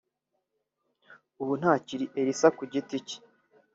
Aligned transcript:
ubu 1.41 1.53
ntakiri 1.59 2.05
Elsa 2.19 2.47
ku 2.57 2.63
giti 2.71 2.97
cye 3.07 3.17